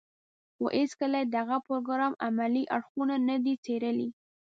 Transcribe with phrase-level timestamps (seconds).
[0.55, 4.09] خو هېڅکله يې د هغه پروګرام عملي اړخونه نه دي څېړلي.